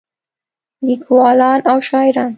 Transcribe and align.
لیکولان 0.85 1.59
او 1.71 1.77
شاعران 1.89 2.29